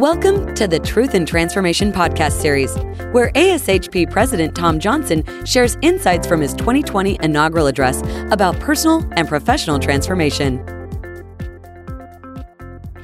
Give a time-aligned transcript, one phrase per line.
[0.00, 2.74] Welcome to the Truth and Transformation podcast series,
[3.12, 8.00] where ASHP President Tom Johnson shares insights from his 2020 inaugural address
[8.32, 10.58] about personal and professional transformation.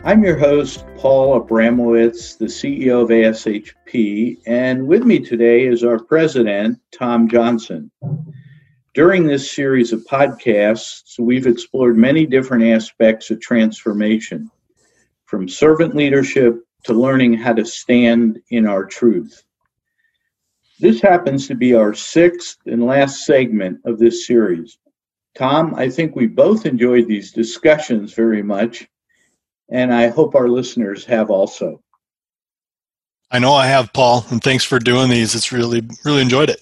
[0.04, 6.02] I'm your host, Paul Abramowitz, the CEO of ASHP, and with me today is our
[6.02, 7.90] president, Tom Johnson.
[8.94, 14.50] During this series of podcasts, we've explored many different aspects of transformation,
[15.26, 19.44] from servant leadership to learning how to stand in our truth.
[20.78, 24.78] This happens to be our sixth and last segment of this series.
[25.34, 28.86] Tom, I think we both enjoyed these discussions very much,
[29.70, 31.82] and I hope our listeners have also.
[33.30, 35.34] I know I have, Paul, and thanks for doing these.
[35.34, 36.60] It's really, really enjoyed it.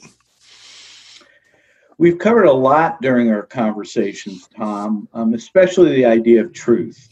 [1.98, 7.08] We've covered a lot during our conversations, Tom, um, especially the idea of truth.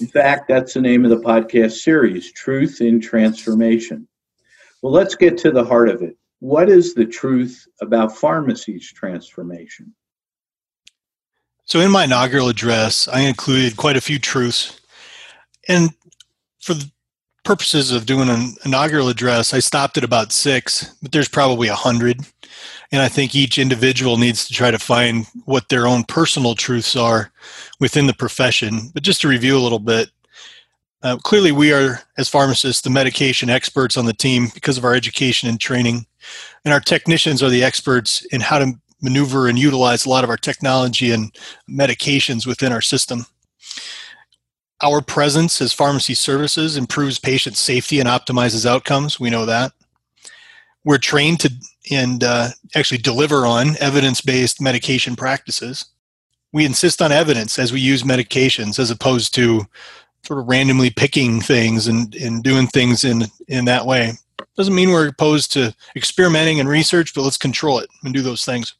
[0.00, 4.06] In fact, that's the name of the podcast series, Truth in Transformation.
[4.82, 6.16] Well, let's get to the heart of it.
[6.40, 9.94] What is the truth about pharmacy's transformation?
[11.64, 14.80] So, in my inaugural address, I included quite a few truths.
[15.66, 15.90] And
[16.60, 16.74] for
[17.46, 21.76] purposes of doing an inaugural address, I stopped at about six, but there's probably a
[21.76, 22.20] hundred.
[22.90, 26.96] And I think each individual needs to try to find what their own personal truths
[26.96, 27.30] are
[27.78, 28.90] within the profession.
[28.92, 30.10] But just to review a little bit,
[31.02, 34.94] uh, clearly we are, as pharmacists, the medication experts on the team because of our
[34.94, 36.04] education and training.
[36.64, 40.30] And our technicians are the experts in how to maneuver and utilize a lot of
[40.30, 41.32] our technology and
[41.70, 43.24] medications within our system.
[44.82, 49.18] Our presence as pharmacy services improves patient safety and optimizes outcomes.
[49.18, 49.72] We know that.
[50.84, 51.52] We're trained to
[51.90, 55.86] and uh, actually deliver on evidence based medication practices.
[56.52, 59.66] We insist on evidence as we use medications as opposed to
[60.24, 64.12] sort of randomly picking things and, and doing things in, in that way.
[64.56, 68.44] Doesn't mean we're opposed to experimenting and research, but let's control it and do those
[68.44, 68.74] things.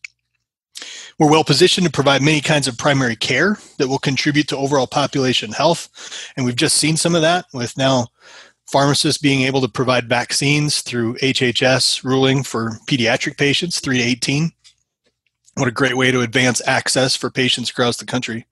[1.18, 4.86] We're well positioned to provide many kinds of primary care that will contribute to overall
[4.86, 5.88] population health.
[6.36, 8.08] And we've just seen some of that with now
[8.66, 14.52] pharmacists being able to provide vaccines through HHS ruling for pediatric patients 3 to 18.
[15.54, 18.46] What a great way to advance access for patients across the country.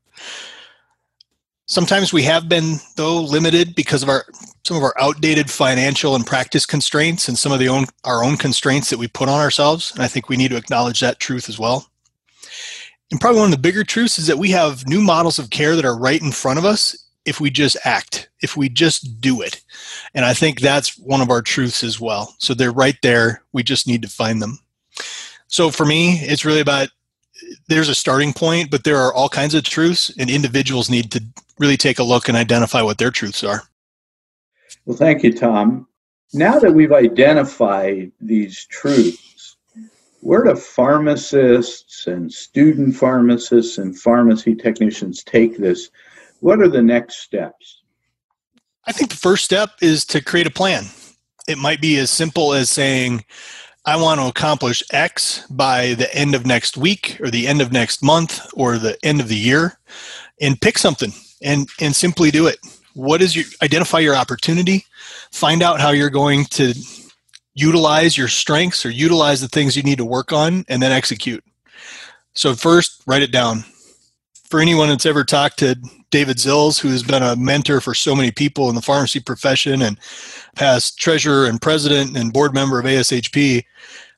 [1.67, 4.27] Sometimes we have been though limited because of our
[4.65, 8.37] some of our outdated financial and practice constraints and some of the own our own
[8.37, 11.49] constraints that we put on ourselves and I think we need to acknowledge that truth
[11.49, 11.91] as well.
[13.11, 15.77] And probably one of the bigger truths is that we have new models of care
[15.77, 19.41] that are right in front of us if we just act, if we just do
[19.41, 19.63] it.
[20.15, 22.35] And I think that's one of our truths as well.
[22.39, 23.43] So they're right there.
[23.53, 24.59] We just need to find them.
[25.47, 26.89] So for me, it's really about
[27.69, 31.23] there's a starting point, but there are all kinds of truths, and individuals need to
[31.59, 33.63] really take a look and identify what their truths are.
[34.87, 35.87] Well, thank you, Tom.
[36.33, 39.34] Now that we've identified these truths,
[40.25, 45.91] where do pharmacists and student pharmacists and pharmacy technicians take this
[46.41, 47.83] what are the next steps?
[48.87, 50.85] I think the first step is to create a plan.
[51.49, 53.25] It might be as simple as saying,
[53.87, 57.73] I want to accomplish X by the end of next week or the end of
[57.73, 59.79] next month or the end of the year
[60.41, 61.13] and pick something
[61.43, 62.59] and, and simply do it.
[62.95, 64.85] What is your identify your opportunity,
[65.33, 66.75] find out how you're going to
[67.55, 71.45] utilize your strengths or utilize the things you need to work on and then execute.
[72.35, 73.65] So first, write it down.
[74.51, 75.77] For anyone that's ever talked to
[76.11, 79.83] David Zilz, who has been a mentor for so many people in the pharmacy profession
[79.83, 79.99] and
[80.55, 83.65] past treasurer and president and board member of ASHP,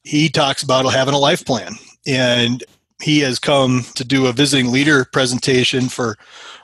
[0.03, 1.72] he talks about having a life plan.
[2.06, 2.62] And
[3.03, 6.16] he has come to do a visiting leader presentation for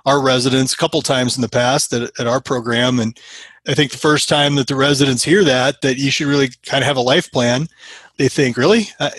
[0.07, 2.99] our residents a couple times in the past at, at our program.
[2.99, 3.19] And
[3.67, 6.83] I think the first time that the residents hear that, that you should really kind
[6.83, 7.69] of have a life plan,
[8.19, 8.89] they think, really?
[8.99, 9.11] Uh,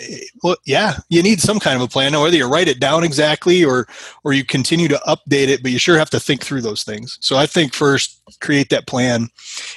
[0.42, 2.12] well, yeah, you need some kind of a plan.
[2.12, 3.88] Now, whether you write it down exactly or
[4.22, 7.18] or you continue to update it, but you sure have to think through those things.
[7.20, 9.28] So I think first create that plan,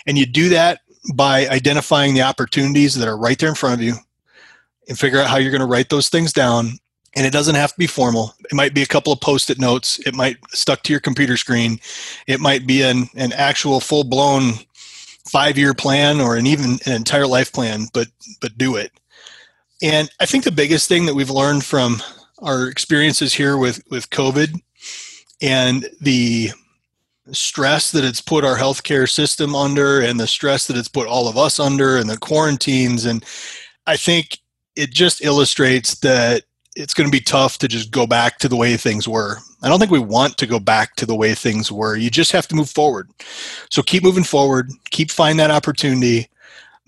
[0.06, 0.82] and you do that
[1.14, 3.96] by identifying the opportunities that are right there in front of you,
[4.90, 6.80] and figure out how you're going to write those things down.
[7.16, 8.36] And it doesn't have to be formal.
[8.52, 10.00] It might be a couple of post-it notes.
[10.06, 11.80] It might stuck to your computer screen.
[12.28, 14.54] It might be an an actual full-blown
[15.30, 17.88] five-year plan or an even an entire life plan.
[17.94, 18.08] But
[18.42, 18.92] but do it
[19.82, 22.02] and I think the biggest thing that we've learned from
[22.40, 24.60] our experiences here with, with COVID
[25.42, 26.52] and the
[27.32, 31.28] stress that it's put our healthcare system under and the stress that it's put all
[31.28, 33.24] of us under and the quarantines and
[33.86, 34.40] I think
[34.76, 36.44] it just illustrates that
[36.78, 39.38] it's going to be tough to just go back to the way things were.
[39.64, 41.96] I don't think we want to go back to the way things were.
[41.96, 43.10] You just have to move forward.
[43.72, 46.30] So keep moving forward, keep finding that opportunity,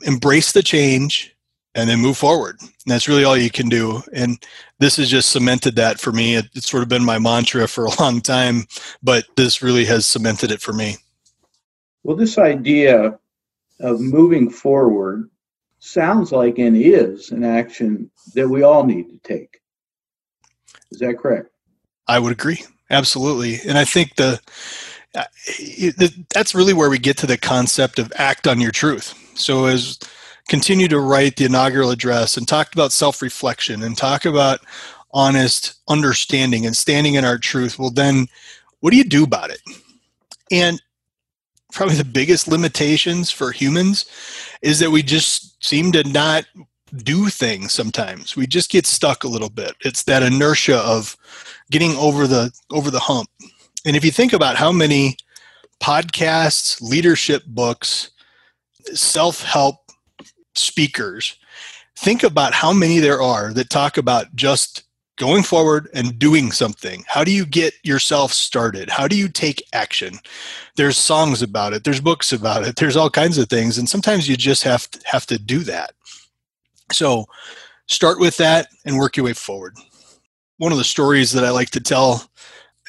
[0.03, 1.36] embrace the change,
[1.74, 2.57] and then move forward.
[2.62, 4.01] And that's really all you can do.
[4.13, 4.38] And
[4.77, 6.36] this has just cemented that for me.
[6.36, 8.65] It, it's sort of been my mantra for a long time,
[9.01, 10.97] but this really has cemented it for me.
[12.03, 13.19] Well, this idea
[13.80, 15.30] of moving forward
[15.80, 19.58] sounds like and is an action that we all need to take.
[20.91, 21.50] Is that correct?
[22.07, 22.63] I would agree.
[22.89, 23.59] Absolutely.
[23.68, 24.39] And I think the
[25.15, 25.24] uh,
[26.33, 29.13] that's really where we get to the concept of act on your truth.
[29.36, 30.00] So as
[30.47, 34.59] continue to write the inaugural address and talk about self-reflection and talk about
[35.12, 38.27] honest understanding and standing in our truth, well then
[38.80, 39.62] what do you do about it?
[40.51, 40.81] And
[41.71, 44.06] probably the biggest limitations for humans
[44.62, 46.45] is that we just seem to not
[46.97, 48.36] do things sometimes.
[48.36, 49.75] We just get stuck a little bit.
[49.81, 51.18] It's that inertia of
[51.71, 53.30] getting over the over the hump.
[53.86, 55.18] And if you think about how many
[55.81, 58.12] podcasts leadership books
[58.94, 59.75] self-help
[60.56, 61.38] speakers
[61.95, 64.83] think about how many there are that talk about just
[65.19, 67.03] going forward and doing something.
[67.06, 68.89] How do you get yourself started?
[68.89, 70.18] How do you take action?
[70.77, 71.83] There's songs about it.
[71.83, 72.77] There's books about it.
[72.77, 73.77] There's all kinds of things.
[73.77, 75.91] And sometimes you just have to have to do that
[76.91, 77.25] so
[77.88, 79.75] start with that and work your way forward.
[80.57, 82.30] One of the stories that I like to tell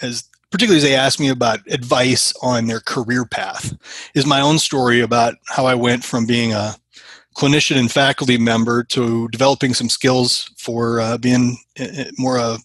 [0.02, 3.76] is particularly as they ask me about advice on their career path
[4.14, 6.74] is my own story about how I went from being a
[7.36, 12.58] clinician and faculty member to developing some skills for uh, being uh, more a,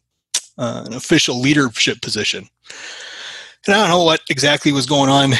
[0.57, 2.47] uh, an official leadership position.
[3.67, 5.31] And I don't know what exactly was going on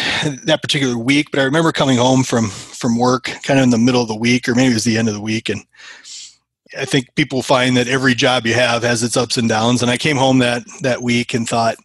[0.46, 3.78] that particular week, but I remember coming home from from work, kind of in the
[3.78, 5.64] middle of the week, or maybe it was the end of the week, and
[6.78, 9.82] I think people find that every job you have has its ups and downs.
[9.82, 11.78] And I came home that that week and thought,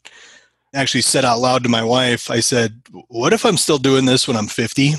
[0.74, 4.26] actually said out loud to my wife, I said, "What if I'm still doing this
[4.26, 4.94] when I'm 50?"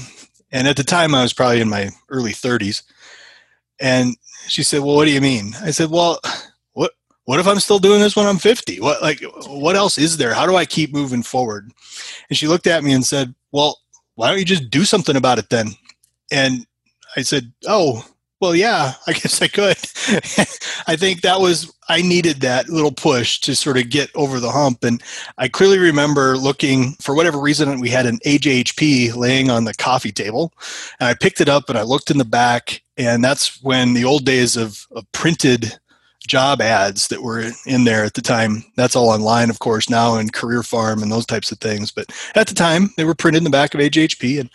[0.52, 2.84] And at the time, I was probably in my early 30s,
[3.80, 4.16] and
[4.48, 6.20] she said, "Well, what do you mean?" I said, "Well."
[7.32, 8.82] What if I'm still doing this when I'm 50?
[8.82, 10.34] What like what else is there?
[10.34, 11.72] How do I keep moving forward?
[12.28, 13.80] And she looked at me and said, "Well,
[14.16, 15.70] why don't you just do something about it then?"
[16.30, 16.68] And
[17.16, 18.06] I said, "Oh,
[18.42, 19.78] well, yeah, I guess I could."
[20.88, 24.52] I think that was I needed that little push to sort of get over the
[24.52, 25.02] hump and
[25.38, 30.12] I clearly remember looking for whatever reason we had an AJHP laying on the coffee
[30.12, 30.52] table
[31.00, 34.04] and I picked it up and I looked in the back and that's when the
[34.04, 35.80] old days of, of printed
[36.28, 38.64] job ads that were in there at the time.
[38.76, 41.92] That's all online, of course, now in CareerPharm and those types of things.
[41.92, 44.40] But at the time, they were printed in the back of AJHP.
[44.40, 44.50] And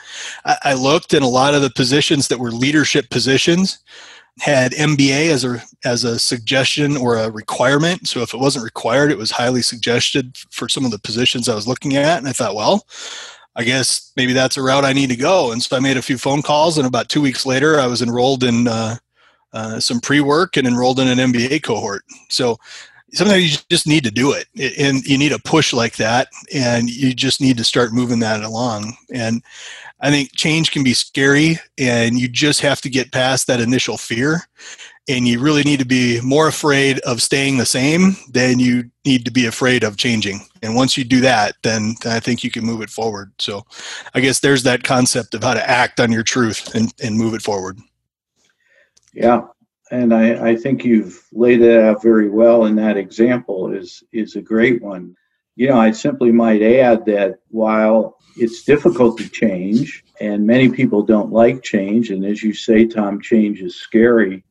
[0.45, 3.79] I, I looked, and a lot of the positions that were leadership positions
[4.41, 8.07] had MBA as a as a suggestion or a requirement.
[8.07, 11.55] So if it wasn't required, it was highly suggested for some of the positions I
[11.55, 12.19] was looking at.
[12.19, 12.87] And I thought, well,
[13.57, 15.53] I guess maybe that's a route I need to go.
[15.53, 18.03] And so I made a few phone calls, and about two weeks later, I was
[18.03, 18.97] enrolled in uh,
[19.56, 22.05] uh, some pre-work and enrolled in an MBA cohort.
[22.29, 22.58] So
[23.14, 26.91] sometimes you just need to do it and you need a push like that and
[26.91, 28.97] you just need to start moving that along.
[29.12, 29.43] And
[30.03, 33.97] i think change can be scary and you just have to get past that initial
[33.97, 34.43] fear
[35.08, 39.25] and you really need to be more afraid of staying the same than you need
[39.25, 40.41] to be afraid of changing.
[40.62, 43.32] And once you do that then, i think you can move it forward.
[43.38, 43.64] So
[44.14, 47.32] i guess there's that concept of how to act on your truth and, and move
[47.32, 47.79] it forward
[49.17, 49.46] yeah,
[49.91, 52.67] and I, I think you've laid it out very well.
[52.67, 55.17] And that example is is a great one.
[55.56, 61.03] You know, I simply might add that while it's difficult to change, and many people
[61.03, 64.44] don't like change, and as you say, Tom, change is scary.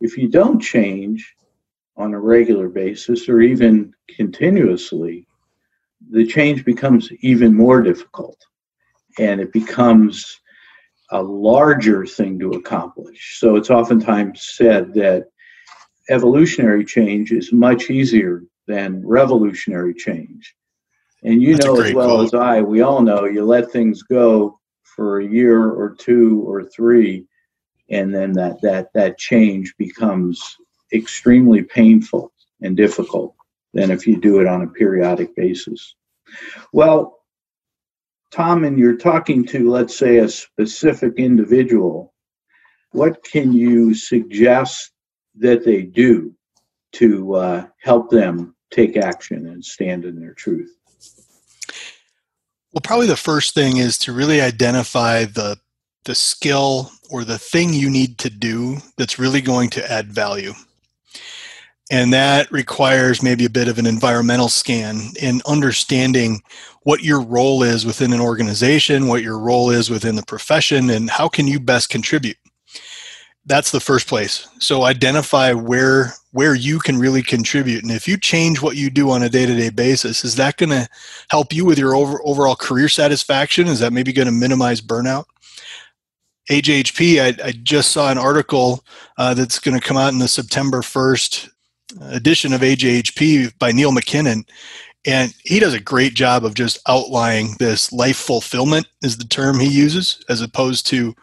[0.00, 1.34] If you don't change
[1.98, 5.26] on a regular basis or even continuously,
[6.10, 8.38] the change becomes even more difficult,
[9.18, 10.40] and it becomes
[11.10, 13.38] a larger thing to accomplish.
[13.38, 15.28] So it's oftentimes said that
[16.10, 20.54] evolutionary change is much easier than revolutionary change.
[21.24, 22.26] And you That's know as well quote.
[22.26, 26.64] as I, we all know you let things go for a year or two or
[26.64, 27.26] three,
[27.90, 30.56] and then that that that change becomes
[30.92, 33.34] extremely painful and difficult
[33.74, 35.94] than if you do it on a periodic basis.
[36.72, 37.17] Well,
[38.30, 42.14] Tom, and you're talking to, let's say, a specific individual,
[42.92, 44.90] what can you suggest
[45.36, 46.34] that they do
[46.92, 50.70] to uh, help them take action and stand in their truth?
[52.72, 55.58] Well, probably the first thing is to really identify the
[56.04, 60.54] the skill or the thing you need to do that's really going to add value.
[61.90, 66.42] And that requires maybe a bit of an environmental scan in understanding
[66.82, 71.08] what your role is within an organization, what your role is within the profession, and
[71.08, 72.36] how can you best contribute.
[73.46, 74.46] That's the first place.
[74.58, 77.82] So identify where where you can really contribute.
[77.82, 80.86] And if you change what you do on a day-to-day basis, is that going to
[81.30, 83.66] help you with your over, overall career satisfaction?
[83.66, 85.24] Is that maybe going to minimize burnout?
[86.50, 88.84] AJHP, I, I, just saw an article
[89.16, 91.50] uh, that's going to come out in the September 1st
[92.00, 94.44] edition of AJHP by Neil MacKinnon.
[95.06, 99.58] And he does a great job of just outlining this life fulfillment, is the term
[99.58, 101.14] he uses, as opposed to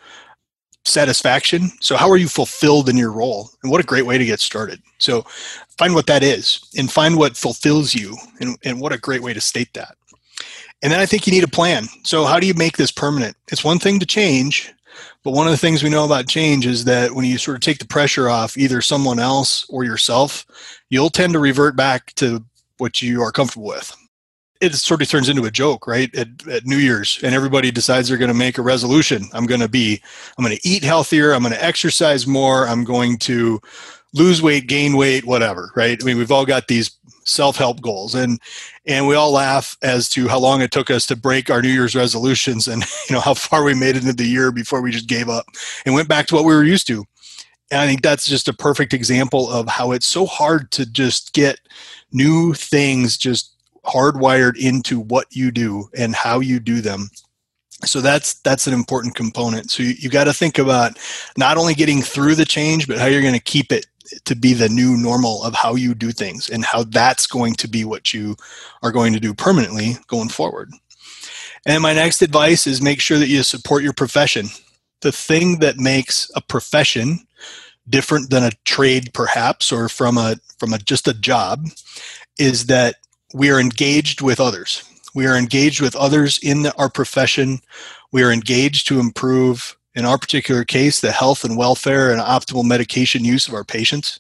[0.86, 1.69] satisfaction.
[1.81, 3.50] So, how are you fulfilled in your role?
[3.62, 4.81] And what a great way to get started.
[4.98, 5.24] So,
[5.77, 9.34] find what that is and find what fulfills you, and, and what a great way
[9.34, 9.98] to state that.
[10.81, 11.88] And then I think you need a plan.
[12.03, 13.36] So, how do you make this permanent?
[13.51, 14.74] It's one thing to change,
[15.24, 17.62] but one of the things we know about change is that when you sort of
[17.62, 20.46] take the pressure off either someone else or yourself,
[20.90, 22.44] you'll tend to revert back to
[22.78, 23.96] what you are comfortable with.
[24.62, 26.14] It sort of turns into a joke, right?
[26.16, 29.25] At, at New Year's, and everybody decides they're going to make a resolution.
[29.34, 30.02] I'm going to be,
[30.38, 31.34] I'm going to eat healthier.
[31.34, 32.68] I'm going to exercise more.
[32.68, 33.62] I'm going to
[34.14, 36.02] lose weight, gain weight, whatever, right?
[36.02, 36.90] I mean, we've all got these
[37.25, 38.15] self-help goals.
[38.15, 38.39] And
[38.86, 41.70] and we all laugh as to how long it took us to break our new
[41.70, 44.91] year's resolutions and you know how far we made it into the year before we
[44.91, 45.46] just gave up
[45.86, 47.03] and went back to what we were used to.
[47.72, 51.34] And i think that's just a perfect example of how it's so hard to just
[51.34, 51.60] get
[52.12, 53.55] new things just
[53.86, 57.10] hardwired into what you do and how you do them.
[57.84, 59.70] So that's that's an important component.
[59.70, 60.98] So you, you got to think about
[61.38, 63.86] not only getting through the change but how you're going to keep it
[64.25, 67.67] to be the new normal of how you do things and how that's going to
[67.67, 68.35] be what you
[68.83, 70.71] are going to do permanently going forward.
[71.65, 74.47] And my next advice is make sure that you support your profession.
[75.01, 77.19] The thing that makes a profession
[77.89, 81.65] different than a trade perhaps or from a from a just a job
[82.39, 82.95] is that
[83.33, 84.83] we are engaged with others.
[85.13, 87.59] We are engaged with others in the, our profession.
[88.12, 92.66] We are engaged to improve in our particular case, the health and welfare and optimal
[92.66, 94.20] medication use of our patients.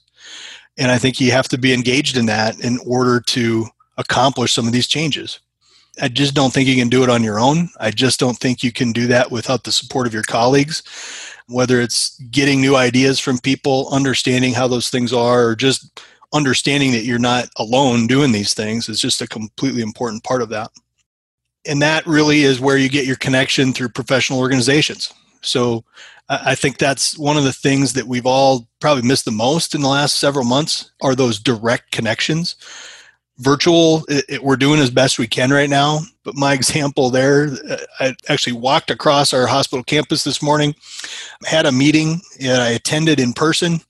[0.77, 3.65] And I think you have to be engaged in that in order to
[3.97, 5.39] accomplish some of these changes.
[6.01, 7.69] I just don't think you can do it on your own.
[7.79, 10.83] I just don't think you can do that without the support of your colleagues,
[11.47, 16.01] whether it's getting new ideas from people, understanding how those things are, or just
[16.33, 20.49] understanding that you're not alone doing these things is just a completely important part of
[20.49, 20.69] that.
[21.65, 25.13] And that really is where you get your connection through professional organizations.
[25.45, 25.83] So
[26.27, 29.81] I think that's one of the things that we've all probably missed the most in
[29.81, 32.55] the last several months are those direct connections.
[33.37, 35.99] Virtual, it, it, we're doing as best we can right now.
[36.23, 40.73] But my example there, uh, I actually walked across our hospital campus this morning,
[41.45, 43.81] had a meeting, and I attended in person.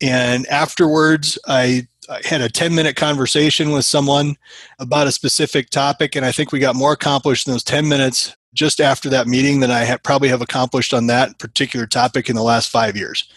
[0.00, 4.36] And afterwards, I I had a 10 minute conversation with someone
[4.78, 8.34] about a specific topic, and I think we got more accomplished in those 10 minutes
[8.58, 12.42] just after that meeting than I probably have accomplished on that particular topic in the
[12.42, 13.28] last five years.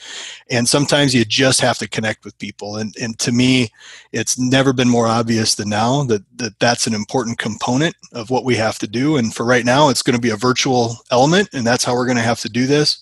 [0.50, 2.78] And sometimes you just have to connect with people.
[2.78, 3.70] And, and to me,
[4.12, 8.46] it's never been more obvious than now that, that that's an important component of what
[8.46, 9.18] we have to do.
[9.18, 12.08] And for right now, it's going to be a virtual element, and that's how we're
[12.08, 13.00] going to have to do this.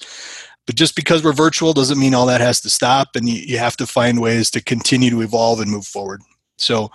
[0.65, 3.57] But just because we're virtual doesn't mean all that has to stop, and you, you
[3.59, 6.21] have to find ways to continue to evolve and move forward.
[6.57, 6.91] So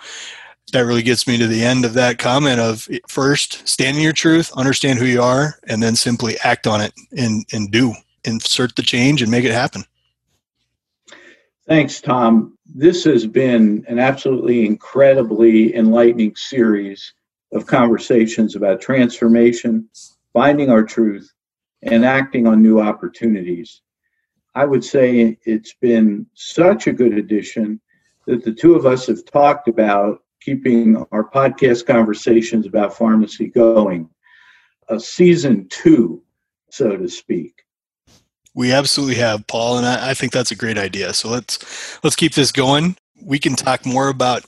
[0.71, 4.03] that really gets me to the end of that comment of eh, first stand in
[4.03, 7.93] your truth understand who you are and then simply act on it and and do
[8.23, 9.83] insert the change and make it happen.
[11.67, 12.57] Thanks tom.
[12.73, 17.13] This has been an absolutely incredibly enlightening series
[17.53, 19.87] of conversations about transformation
[20.33, 21.31] finding our truth
[21.83, 23.81] and acting on new opportunities.
[24.53, 27.79] I would say it's been such a good addition
[28.27, 34.07] that the two of us have talked about keeping our podcast conversations about pharmacy going.
[34.89, 36.21] A season two,
[36.69, 37.63] so to speak.
[38.53, 41.13] We absolutely have, Paul, and I, I think that's a great idea.
[41.13, 42.95] So let's let's keep this going.
[43.21, 44.43] We can talk more about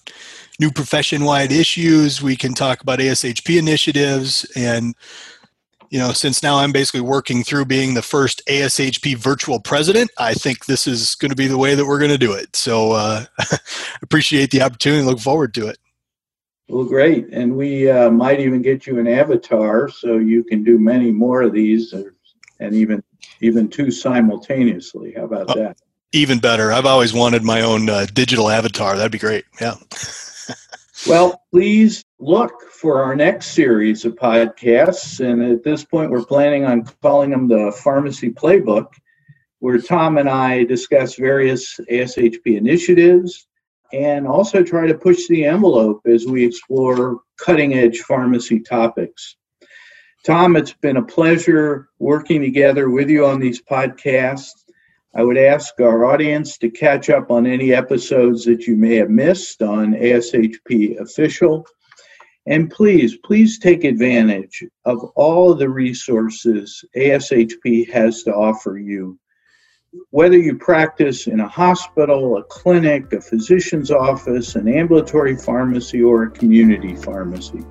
[0.60, 2.22] new profession-wide issues.
[2.22, 4.96] We can talk about ASHP initiatives and
[5.90, 10.34] you know, since now I'm basically working through being the first ASHP virtual president, I
[10.34, 12.58] think this is going to be the way that we're going to do it.
[12.58, 13.24] So, uh,
[14.02, 15.78] appreciate the opportunity look forward to it.
[16.70, 17.30] Well, great.
[17.32, 21.42] And we uh, might even get you an avatar so you can do many more
[21.44, 22.16] of these or,
[22.60, 23.04] and even
[23.42, 25.14] even two simultaneously.
[25.16, 25.78] How about oh, that?
[26.12, 26.72] Even better.
[26.72, 28.96] I've always wanted my own uh, digital avatar.
[28.96, 29.46] That'd be great.
[29.62, 29.76] Yeah.
[31.08, 35.20] well, please look for our next series of podcasts.
[35.20, 38.88] And at this point, we're planning on calling them the Pharmacy Playbook,
[39.60, 43.48] where Tom and I discuss various ASHP initiatives,
[43.94, 49.36] and also try to push the envelope as we explore cutting edge pharmacy topics.
[50.26, 54.66] Tom, it's been a pleasure working together with you on these podcasts.
[55.16, 59.10] I would ask our audience to catch up on any episodes that you may have
[59.10, 61.66] missed on ASHP Official.
[62.46, 69.18] And please, please take advantage of all the resources ASHP has to offer you.
[70.10, 76.24] Whether you practice in a hospital, a clinic, a physician's office, an ambulatory pharmacy, or
[76.24, 77.64] a community pharmacy.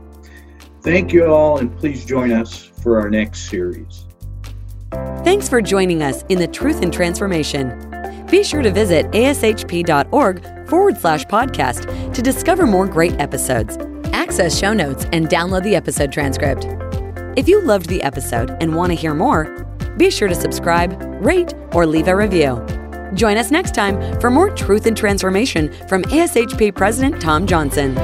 [0.82, 4.06] Thank you all, and please join us for our next series.
[5.25, 8.26] Thanks for joining us in the Truth and Transformation.
[8.30, 13.76] Be sure to visit ashp.org forward slash podcast to discover more great episodes,
[14.12, 16.66] access show notes, and download the episode transcript.
[17.37, 19.65] If you loved the episode and want to hear more,
[19.96, 22.64] be sure to subscribe, rate, or leave a review.
[23.14, 27.94] Join us next time for more truth and transformation from ASHP President Tom Johnson.